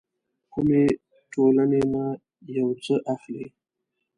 [0.53, 0.83] کومې
[1.31, 2.05] ټولنې نه
[2.57, 3.45] يو څه اخلي.